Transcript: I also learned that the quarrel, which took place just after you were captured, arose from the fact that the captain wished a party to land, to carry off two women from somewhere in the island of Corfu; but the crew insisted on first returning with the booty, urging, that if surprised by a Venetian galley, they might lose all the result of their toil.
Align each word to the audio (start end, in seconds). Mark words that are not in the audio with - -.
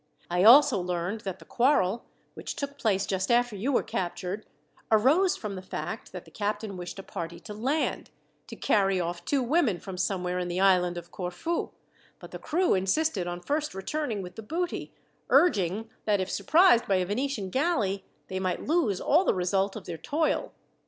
I 0.31 0.43
also 0.43 0.79
learned 0.79 1.21
that 1.21 1.37
the 1.37 1.45
quarrel, 1.45 2.05
which 2.33 2.55
took 2.55 2.79
place 2.79 3.05
just 3.05 3.29
after 3.29 3.55
you 3.55 3.71
were 3.71 3.83
captured, 3.83 4.47
arose 4.91 5.35
from 5.37 5.53
the 5.53 5.61
fact 5.61 6.11
that 6.11 6.25
the 6.25 6.31
captain 6.31 6.75
wished 6.75 6.97
a 6.97 7.03
party 7.03 7.39
to 7.41 7.53
land, 7.53 8.09
to 8.47 8.55
carry 8.55 8.99
off 8.99 9.23
two 9.23 9.43
women 9.43 9.79
from 9.79 9.97
somewhere 9.99 10.39
in 10.39 10.47
the 10.47 10.59
island 10.59 10.97
of 10.97 11.11
Corfu; 11.11 11.69
but 12.17 12.31
the 12.31 12.39
crew 12.39 12.73
insisted 12.73 13.27
on 13.27 13.41
first 13.41 13.75
returning 13.75 14.23
with 14.23 14.37
the 14.37 14.41
booty, 14.41 14.91
urging, 15.29 15.87
that 16.05 16.19
if 16.19 16.31
surprised 16.31 16.87
by 16.87 16.95
a 16.95 17.05
Venetian 17.05 17.51
galley, 17.51 18.03
they 18.27 18.39
might 18.39 18.63
lose 18.65 18.99
all 18.99 19.23
the 19.23 19.35
result 19.35 19.75
of 19.75 19.85
their 19.85 19.99
toil. 19.99 20.51